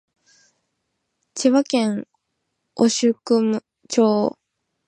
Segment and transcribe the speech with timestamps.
[1.35, 2.07] 千葉県
[2.73, 3.39] 御宿
[3.87, 4.35] 町